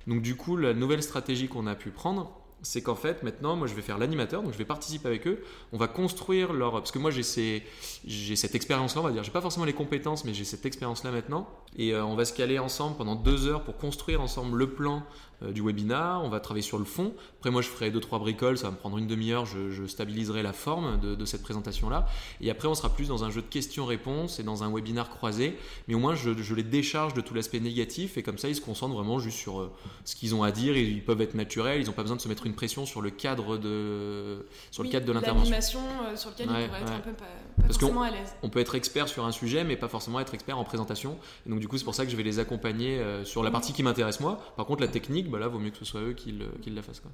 [0.07, 2.31] Donc du coup, la nouvelle stratégie qu'on a pu prendre,
[2.63, 5.45] c'est qu'en fait maintenant moi je vais faire l'animateur donc je vais participer avec eux
[5.73, 9.31] on va construire leur parce que moi j'ai cette expérience là on va dire j'ai
[9.31, 12.33] pas forcément les compétences mais j'ai cette expérience là maintenant et euh, on va se
[12.33, 15.03] caler ensemble pendant deux heures pour construire ensemble le plan
[15.42, 17.12] du webinar, on va travailler sur le fond.
[17.38, 20.42] Après, moi, je ferai deux trois bricoles, ça va me prendre une demi-heure, je, stabiliserai
[20.42, 22.07] la forme de, cette présentation-là.
[22.40, 25.57] Et après, on sera plus dans un jeu de questions-réponses et dans un webinar croisé.
[25.88, 28.61] Mais au moins, je, les décharge de tout l'aspect négatif et comme ça, ils se
[28.61, 29.72] concentrent vraiment juste sur euh,
[30.05, 30.77] ce qu'ils ont à dire.
[30.77, 33.11] ils peuvent être naturels, ils n'ont pas besoin de se mettre une pression sur le
[33.11, 35.55] cadre de, sur le cadre de l'intervention.
[35.55, 38.35] Euh, sur lequel ils pourraient être un peu pas, forcément à l'aise.
[38.42, 41.18] On peut être expert sur un sujet, mais pas forcément être expert en présentation.
[41.46, 43.72] Et donc, du coup, c'est pour ça que je vais les accompagner sur la partie
[43.72, 44.40] qui m'intéresse moi.
[44.57, 47.01] Par contre, la technique, bah là, vaut mieux que ce soit eux qui, la fassent.
[47.01, 47.11] Quoi.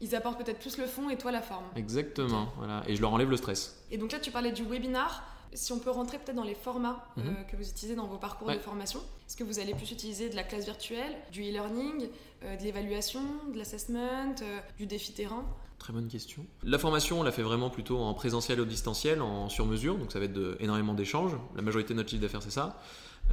[0.00, 1.64] Ils apportent peut-être plus le fond et toi la forme.
[1.76, 2.82] Exactement, voilà.
[2.86, 3.82] Et je leur enlève le stress.
[3.90, 5.22] Et donc là, tu parlais du webinar.
[5.54, 7.46] Si on peut rentrer peut-être dans les formats euh, mhm.
[7.50, 10.34] que vous utilisez dans vos parcours de formation, est-ce que vous allez plus utiliser de
[10.34, 12.08] la classe virtuelle, du e-learning,
[12.44, 13.20] euh, de l'évaluation,
[13.52, 15.44] de l'assessment, euh, du défi terrain?
[15.78, 16.46] Très bonne question.
[16.62, 20.20] La formation, on la fait vraiment plutôt en présentiel ou distanciel, en sur-mesure, donc ça
[20.20, 21.36] va être de, énormément d'échanges.
[21.54, 22.80] La majorité de notre chiffre d'affaires, c'est ça.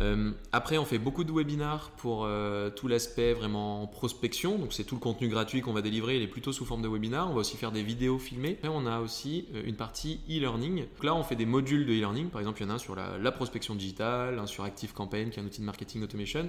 [0.01, 4.57] Euh, après, on fait beaucoup de webinars pour euh, tout l'aspect vraiment prospection.
[4.57, 6.15] Donc, c'est tout le contenu gratuit qu'on va délivrer.
[6.15, 7.29] Il est plutôt sous forme de webinar.
[7.29, 8.57] On va aussi faire des vidéos filmées.
[8.59, 10.77] Après, on a aussi euh, une partie e-learning.
[10.79, 12.29] Donc là, on fait des modules de e-learning.
[12.29, 15.29] Par exemple, il y en a un sur la, prospection digitale, un sur Active Campaign,
[15.29, 16.47] qui est un outil de marketing automation.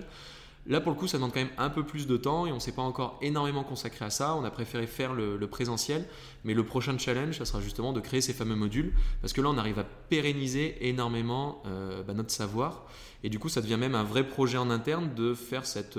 [0.67, 2.57] Là, pour le coup, ça demande quand même un peu plus de temps et on
[2.57, 4.35] ne s'est pas encore énormément consacré à ça.
[4.37, 6.07] On a préféré faire le, présentiel.
[6.45, 9.49] Mais le prochain challenge, ça sera justement de créer ces fameux modules parce que là,
[9.49, 11.63] on arrive à pérenniser énormément
[12.07, 12.87] bah, notre savoir.
[13.25, 15.99] Et du coup, ça devient même un vrai projet en interne de faire cette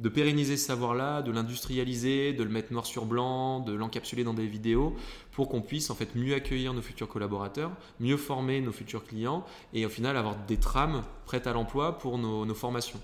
[0.00, 4.32] de pérenniser ce savoir-là, de l'industrialiser, de le mettre noir sur blanc, de l'encapsuler dans
[4.32, 4.96] des vidéos
[5.32, 9.44] pour qu'on puisse en fait mieux accueillir nos futurs collaborateurs, mieux former nos futurs clients
[9.74, 13.00] et au final avoir des trames prêtes à l'emploi pour nos formations.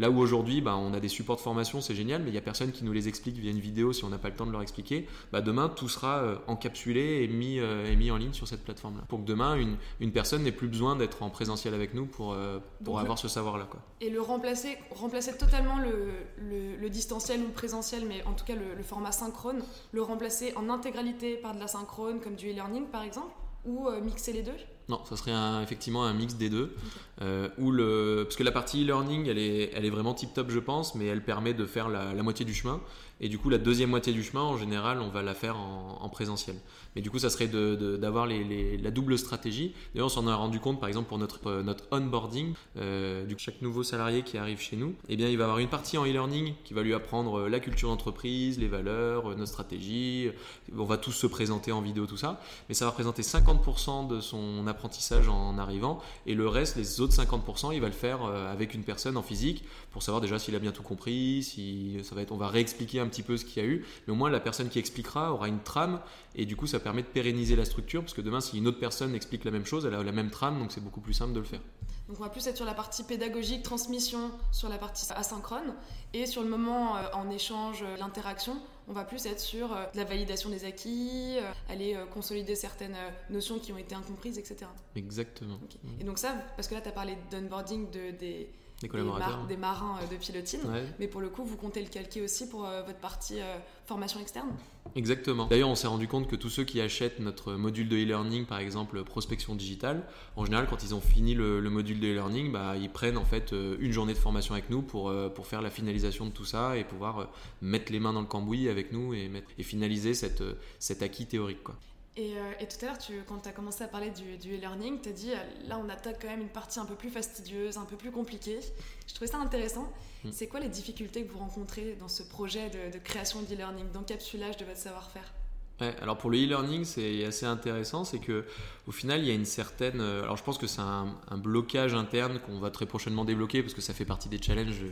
[0.00, 2.38] Là où aujourd'hui, bah, on a des supports de formation, c'est génial, mais il n'y
[2.38, 4.46] a personne qui nous les explique via une vidéo si on n'a pas le temps
[4.46, 5.06] de leur expliquer.
[5.30, 8.64] Bah, demain, tout sera euh, encapsulé et mis, euh, et mis en ligne sur cette
[8.64, 9.02] plateforme-là.
[9.08, 12.32] Pour que demain, une, une personne n'ait plus besoin d'être en présentiel avec nous pour,
[12.32, 13.68] euh, pour avoir ce savoir-là.
[14.00, 18.54] Et le remplacer, remplacer totalement le, le, distanciel ou le présentiel, mais en tout cas
[18.54, 22.86] le, le format synchrone, le remplacer en intégralité par de la synchrone, comme du e-learning
[22.86, 23.34] par exemple,
[23.66, 24.56] ou mixer les deux?
[24.88, 26.74] Non, ça serait effectivement un mix des deux.
[27.22, 30.94] Euh, le, parce que la partie e-learning, elle est, elle est vraiment tip-top, je pense,
[30.94, 32.80] mais elle permet de faire la, moitié du chemin.
[33.22, 36.08] Et du coup, la deuxième moitié du chemin, en général, on va la faire en,
[36.08, 36.56] présentiel.
[36.96, 39.74] Mais du coup, ça serait d'avoir la double stratégie.
[39.92, 42.54] D'ailleurs, on s'en a rendu compte, par exemple, pour notre, euh, notre onboarding.
[42.78, 45.58] Euh, du coup, chaque nouveau salarié qui arrive chez nous, eh bien, il va avoir
[45.58, 50.30] une partie en e-learning qui va lui apprendre la culture d'entreprise, les valeurs, notre stratégie.
[50.76, 52.40] On va tous se présenter en vidéo, tout ça.
[52.70, 57.14] Mais ça va représenter 50% de son apprentissage en arrivant, et le reste, les autres
[57.14, 60.54] 50%, il va le faire euh, avec une personne en physique pour savoir déjà s'il
[60.54, 63.44] a bien tout compris, si ça va être, on va réexpliquer un petit peu ce
[63.44, 66.00] qu'il y a eu, mais au moins la personne qui expliquera aura une trame,
[66.34, 68.78] et du coup ça permet de pérenniser la structure, parce que demain si une autre
[68.78, 71.32] personne explique la même chose, elle a la même trame, donc c'est beaucoup plus simple
[71.32, 71.60] de le faire.
[72.08, 75.74] Donc on va plus être sur la partie pédagogique, transmission, sur la partie asynchrone,
[76.12, 78.56] et sur le moment euh, en échange, euh, l'interaction,
[78.90, 81.36] on va plus être sur euh, la validation des acquis,
[81.68, 82.96] aller consolider certaines
[83.30, 84.66] notions qui ont été incomprises, etc.
[84.96, 85.58] Exactement.
[86.00, 89.46] Et donc ça, parce que là tu as parlé d'onboarding de, des des collaborateurs.
[89.46, 90.60] Des, marins euh, de pilotine.
[90.98, 94.20] Mais pour le coup, vous comptez le calquer aussi pour euh, votre partie euh, formation
[94.20, 94.48] externe?
[94.96, 95.46] Exactement.
[95.46, 98.58] D'ailleurs, on s'est rendu compte que tous ceux qui achètent notre module de e-learning, par
[98.58, 100.02] exemple prospection digitale,
[100.36, 103.52] en général, quand ils ont fini le, module de e-learning, bah, ils prennent en fait
[103.52, 106.84] une journée de formation avec nous pour, pour faire la finalisation de tout ça et
[106.84, 107.28] pouvoir
[107.60, 110.42] mettre les mains dans le cambouis avec nous et, mettre, et finaliser cette,
[110.78, 111.62] cet acquis théorique.
[111.62, 111.76] Quoi.
[112.18, 115.12] Euh, et, tout à l'heure, quand tu as commencé à parler du, e-learning, tu as
[115.12, 117.96] dit euh, là, on attaque quand même une partie un peu plus fastidieuse, un peu
[117.96, 118.58] plus compliquée.
[119.06, 119.90] Je trouvais ça intéressant.
[120.24, 120.30] Mm.
[120.32, 124.64] C'est quoi les difficultés que vous rencontrez dans ce projet de, création d'e-learning, d'encapsulage de
[124.64, 125.32] votre savoir-faire?
[125.80, 128.44] Ouais, alors pour le e-learning, c'est assez intéressant, c'est que
[128.86, 130.00] au final, il y a une certaine.
[130.00, 133.62] Euh, alors je pense que c'est un, un, blocage interne qu'on va très prochainement débloquer
[133.62, 134.82] parce que ça fait partie des challenges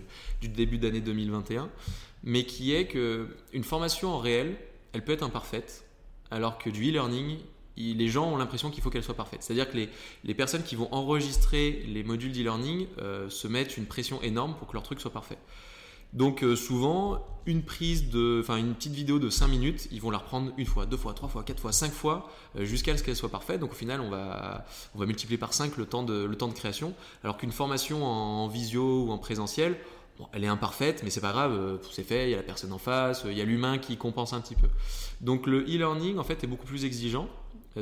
[0.41, 1.69] du début d'année 2021,
[2.23, 4.57] mais qui est que une formation en réel,
[4.93, 5.85] elle peut être imparfaite
[6.31, 7.39] alors que du e-learning,
[7.77, 9.43] les gens ont l'impression qu'il faut qu'elle soit parfaite.
[9.43, 9.79] C'est-à-dire que
[10.25, 14.67] les, personnes qui vont enregistrer les modules d'e-learning euh, se mettent une pression énorme pour
[14.67, 15.39] que leur truc soit parfait.
[16.15, 20.19] Donc souvent, une prise de, enfin une petite vidéo de 5 minutes, ils vont la
[20.19, 23.29] reprendre une fois, deux fois, trois fois, quatre fois, cinq fois, jusqu'à ce qu'elle soit
[23.29, 23.61] parfaite.
[23.61, 24.65] Donc au final, on va,
[24.95, 26.95] on va multiplier par 5 le temps de, le temps de création.
[27.25, 29.77] Alors qu'une formation en visio ou en présentiel,
[30.33, 32.73] elle est imparfaite, mais c'est pas grave, euh, c'est fait, il y a la personne
[32.73, 34.69] en face, il y a l'humain qui compense un petit peu.
[35.21, 37.29] Donc le e-learning en fait est beaucoup plus exigeant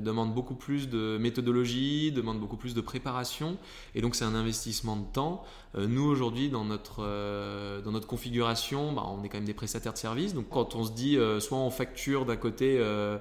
[0.01, 3.57] demande beaucoup plus de méthodologie, demande beaucoup plus de préparation,
[3.95, 5.45] et donc c'est un investissement de temps.
[5.77, 9.55] Euh, nous aujourd'hui dans notre euh, dans notre configuration, bah, on est quand même des
[9.55, 12.81] prestataires de services, donc quand on se dit euh, soit on facture d'un côté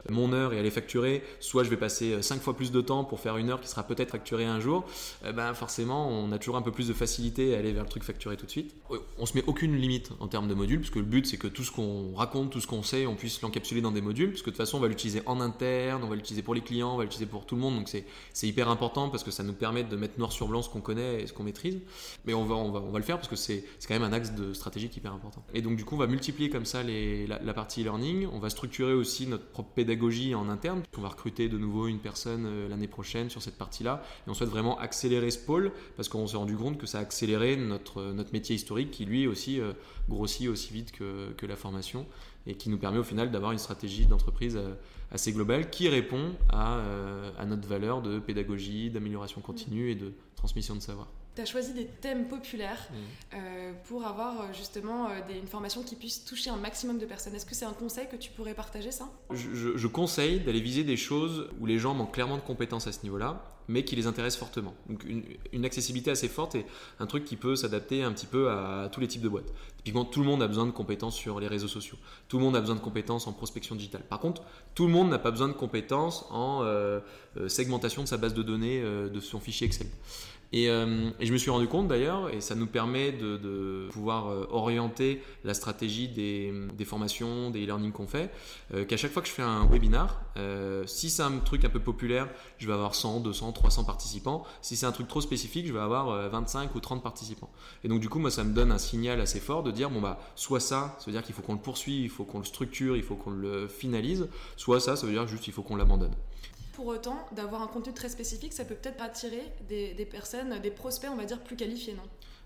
[0.09, 3.03] mon heure et elle est facturée, soit je vais passer cinq fois plus de temps
[3.03, 4.85] pour faire une heure qui sera peut-être facturée un jour,
[5.35, 8.03] ben forcément on a toujours un peu plus de facilité à aller vers le truc
[8.03, 8.75] facturé tout de suite.
[9.17, 11.47] On se met aucune limite en termes de modules, parce que le but c'est que
[11.47, 14.41] tout ce qu'on raconte, tout ce qu'on sait, on puisse l'encapsuler dans des modules, parce
[14.41, 16.93] que de toute façon on va l'utiliser en interne, on va l'utiliser pour les clients,
[16.93, 19.53] on va l'utiliser pour tout le monde, donc c'est hyper important parce que ça nous
[19.53, 21.79] permet de mettre noir sur blanc ce qu'on connaît et ce qu'on maîtrise.
[22.25, 24.13] Mais on va, on va, on va le faire parce que c'est quand même un
[24.13, 25.43] axe de stratégique hyper important.
[25.53, 28.49] Et donc du coup, on va multiplier comme ça les, la, partie e-learning, on va
[28.49, 30.81] structurer aussi notre propre pédagogie en interne.
[30.97, 34.33] On va recruter de nouveau une personne euh, l'année prochaine sur cette partie-là et on
[34.33, 38.11] souhaite vraiment accélérer ce pôle parce qu'on s'est rendu compte que ça a accéléré notre,
[38.11, 39.73] notre métier historique qui lui aussi euh,
[40.09, 42.05] grossit aussi vite que, que la formation
[42.47, 44.73] et qui nous permet au final d'avoir une stratégie d'entreprise euh,
[45.11, 50.13] assez globale qui répond à, euh, à notre valeur de pédagogie, d'amélioration continue et de
[50.35, 51.07] transmission de savoir.
[51.35, 52.95] Tu as choisi des thèmes populaires mmh.
[53.35, 57.35] euh, pour avoir justement des, une formation qui puisse toucher un maximum de personnes.
[57.35, 59.09] Est-ce que c'est un conseil que tu pourrais partager ça?
[59.31, 62.93] Je, je, conseille d'aller viser des choses où les gens manquent clairement de compétences à
[62.93, 64.73] ce niveau-là mais qui les intéressent fortement.
[64.89, 65.03] Donc
[65.51, 66.65] une, accessibilité assez forte et
[66.99, 69.51] un truc qui peut s'adapter un petit peu à tous les types de boîtes.
[69.77, 71.97] Typiquement, tout le monde a besoin de compétences sur les réseaux sociaux.
[72.27, 74.01] Tout le monde a besoin de compétences en prospection digitale.
[74.09, 74.41] Par contre,
[74.73, 76.99] tout le monde n'a pas besoin de compétences en euh,
[77.37, 79.87] euh, segmentation de sa base de données euh, de son fichier Excel.
[80.53, 85.53] Et, je me suis rendu compte d'ailleurs, et ça nous permet de, pouvoir orienter la
[85.53, 88.31] stratégie des, formations, des e-learning qu'on fait,
[88.87, 90.21] qu'à chaque fois que je fais un webinar,
[90.85, 94.43] si c'est un truc un peu populaire, je vais avoir 100, 200, 300 participants.
[94.61, 97.49] Si c'est un truc trop spécifique, je vais avoir 25 ou 30 participants.
[97.83, 100.01] Et donc du coup, moi, ça me donne un signal assez fort de dire, bon
[100.01, 102.45] bah, soit ça, ça veut dire qu'il faut qu'on le poursuive, il faut qu'on le
[102.45, 105.75] structure, il faut qu'on le finalise, soit ça, ça veut dire juste qu'il faut qu'on
[105.75, 106.13] l'abandonne
[106.75, 110.71] pour autant, d'avoir un contenu très spécifique, ça peut peut-être attirer des, des, personnes, des
[110.71, 112.03] prospects, on va dire, plus qualifiés, non?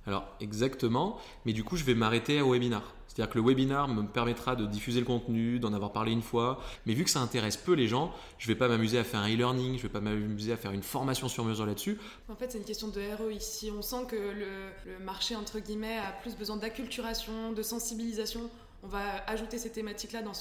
[0.07, 2.93] Alors, exactement, mais du coup, je vais m'arrêter au webinar.
[3.07, 6.61] C'est-à-dire que le webinar me permettra de diffuser le contenu, d'en avoir parlé une fois,
[6.85, 9.19] mais vu que ça intéresse peu les gens, je ne vais pas m'amuser à faire
[9.19, 11.99] un e-learning, je ne vais pas m'amuser à faire une formation sur mesure là-dessus.
[12.29, 13.71] En fait, c'est une question de RE ici.
[13.77, 14.47] On sent que le,
[14.85, 18.49] le marché, entre guillemets, a plus besoin d'acculturation, de sensibilisation.
[18.83, 20.31] On va ajouter ces thématiques-là dans,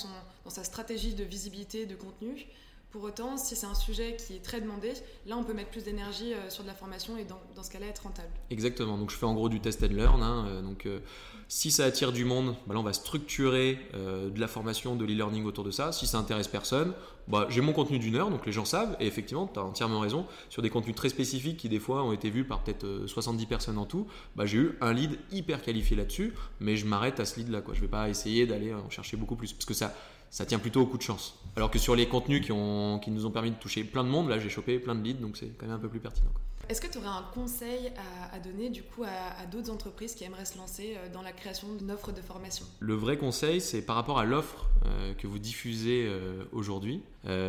[0.45, 2.47] dans sa stratégie de visibilité de contenu.
[2.91, 4.95] Pour autant, si c'est un sujet qui est très demandé,
[5.27, 7.87] là on peut mettre plus d'énergie euh, sur de la formation et dans, ce cas-là
[7.87, 8.31] être rentable.
[8.49, 10.23] Exactement, donc je fais en gros du test and learn.
[10.23, 11.01] Hein, euh, donc, euh,
[11.49, 15.45] si ça attire du monde, bah là on va structurer de la formation, de l'e-learning
[15.47, 15.93] autour de ça.
[15.93, 16.93] Si ça intéresse personne,
[17.27, 20.01] bah, j'ai mon contenu d'une heure, donc les gens savent, et effectivement, tu as entièrement
[20.01, 23.47] raison, sur des contenus très spécifiques qui des fois ont été vus par peut-être 70
[23.47, 27.25] personnes en tout, bah, j'ai eu un lead hyper qualifié là-dessus, mais je m'arrête à
[27.25, 27.63] ce lead-là.
[27.67, 29.95] Je ne vais pas essayer d'aller en chercher beaucoup plus, parce que ça
[30.31, 31.39] ça tient plutôt au coup de chance.
[31.57, 34.09] Alors que sur les contenus qui, ont, qui nous ont permis de toucher plein de
[34.09, 36.31] monde, là j'ai chopé plein de leads, donc c'est quand même un peu plus pertinent.
[36.69, 37.91] Est-ce que tu aurais un conseil
[38.31, 41.75] à, donner du coup à, d'autres entreprises qui aimeraient se lancer euh, dans la création
[41.75, 42.67] d'une offre de formation?
[42.81, 47.03] Le vrai conseil, c'est par rapport à l'offre euh, que vous diffusez euh, aujourd'hui,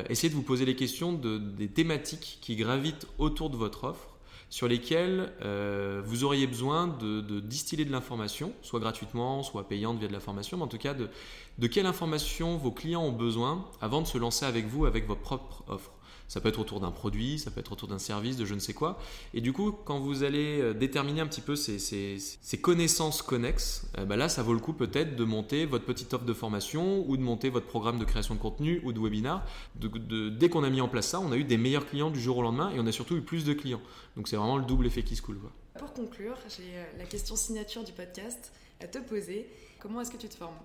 [0.10, 4.09] essayez de vous poser les questions de, des thématiques qui gravitent autour de votre offre
[4.50, 10.08] sur lesquels euh, vous auriez besoin de, distiller de l'information, soit gratuitement, soit payante via
[10.08, 14.02] de la formation, mais en tout cas de, quelle information vos clients ont besoin avant
[14.02, 15.92] de se lancer avec vous avec votre propre offre.
[16.30, 18.60] Ça peut être autour d'un produit, ça peut être autour d'un service, de je ne
[18.60, 19.00] sais quoi.
[19.34, 23.88] Et du coup, quand vous allez euh, déterminer un petit peu ces, ces, connaissances connexes,
[23.98, 27.04] euh, bah là, ça vaut le coup peut-être de monter votre petite offre de formation
[27.10, 29.44] ou de monter votre programme de création de contenu ou de webinar.
[29.76, 32.38] Dès qu'on a mis en place ça, on a eu des meilleurs clients du jour
[32.38, 33.82] au lendemain et on a surtout eu plus de clients.
[34.16, 35.40] Donc c'est vraiment le double effet qui se coule.
[35.80, 39.50] Pour conclure, j'ai euh, la question signature du podcast à te poser.
[39.80, 40.58] Comment est-ce que tu te formes?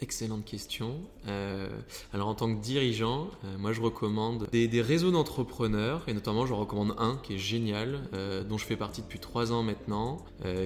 [0.00, 1.00] Excellente question.
[1.26, 1.68] Euh,
[2.12, 6.54] alors en tant que dirigeant, euh, moi je recommande des, réseaux d'entrepreneurs et notamment je
[6.54, 10.18] recommande un qui est génial, euh, dont je fais partie depuis trois ans maintenant,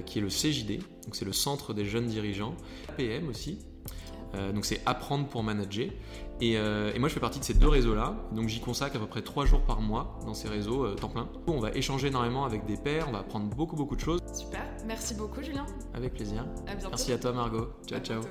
[0.05, 0.77] qui est le CJD.
[1.05, 2.55] Donc c'est le Centre des jeunes dirigeants.
[2.95, 3.57] PM aussi.
[4.53, 5.89] donc c'est apprendre pour manager.
[6.39, 8.15] Et, et, moi je fais partie de ces deux réseaux-là.
[8.33, 11.27] Donc j'y consacre à peu près trois jours par mois dans ces réseaux temps plein.
[11.47, 14.19] On va échanger énormément avec des pairs, on va apprendre beaucoup beaucoup de choses.
[14.31, 14.63] Super.
[14.85, 15.65] Merci beaucoup Julien.
[15.95, 16.45] Avec plaisir.
[16.67, 16.89] À bientôt.
[16.89, 17.69] Merci à toi Margot.
[17.87, 18.21] Ciao ciao.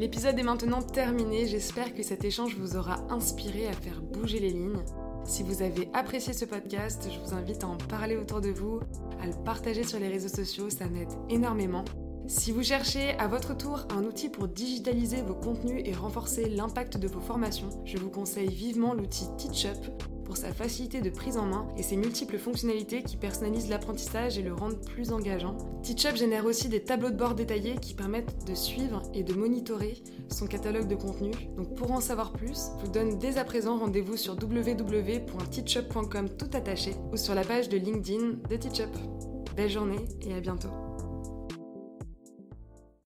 [0.00, 4.48] L'épisode est maintenant terminé, j'espère que cet échange vous aura inspiré à faire bouger les
[4.48, 4.82] lignes.
[5.24, 8.80] Si vous avez apprécié ce podcast, je vous invite à en parler autour de vous,
[9.22, 11.84] à le partager sur les réseaux sociaux, ça m'aide énormément.
[12.28, 16.96] Si vous cherchez à votre tour un outil pour digitaliser vos contenus et renforcer l'impact
[16.96, 21.46] de vos formations, je vous conseille vivement l'outil TeachUp pour sa facilité de prise en
[21.46, 25.56] main et ses multiples fonctionnalités qui personnalisent l'apprentissage et le rendent plus engageant.
[25.82, 30.00] TeachUp génère aussi des tableaux de bord détaillés qui permettent de suivre et de monitorer
[30.28, 31.32] son catalogue de contenu.
[31.56, 36.50] Donc pour en savoir plus, je vous donne dès à présent rendez-vous sur www.teachup.com tout
[36.52, 38.96] attaché ou sur la page de LinkedIn de TeachUp.
[39.56, 40.89] Belle journée et à bientôt.